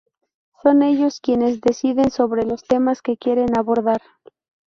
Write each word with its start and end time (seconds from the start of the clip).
Son 0.63 0.81
ellos 0.81 1.19
quienes 1.21 1.61
deciden 1.61 2.09
sobre 2.09 2.41
los 2.43 2.63
temas 2.63 3.03
que 3.03 3.17
quieren 3.17 3.55
abordar. 3.55 4.01